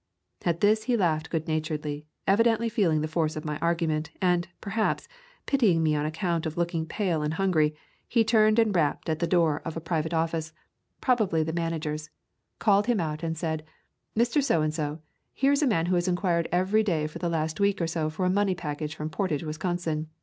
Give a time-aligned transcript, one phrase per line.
[0.43, 5.07] At this he laughed good naturedly, evidently feeling the force of my argument, and, perhaps,
[5.45, 7.75] pitying me on account of looking pale and hungry,
[8.07, 10.13] he turned and rapped at the door of [80] Camping among the Tombs a private
[10.15, 10.53] office—
[11.01, 12.09] probably the Manager's—
[12.65, 13.63] called him out and said,
[14.17, 14.43] "Mr.
[14.43, 15.01] So and So,
[15.33, 18.09] here is a man who has inquired every day for the last week or so
[18.09, 20.07] for a money package from Por tage, Wisconsin.